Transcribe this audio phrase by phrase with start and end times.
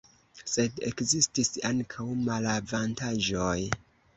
[0.53, 3.57] Sed ekzistis ankaŭ malavantaĝoj.